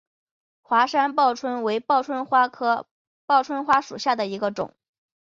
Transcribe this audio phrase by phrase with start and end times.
[0.63, 2.87] 华山报春为报春花科
[3.27, 4.73] 报春花属下的一个种。